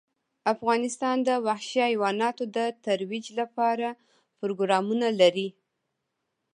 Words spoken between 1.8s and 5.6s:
حیواناتو د ترویج لپاره پروګرامونه لري.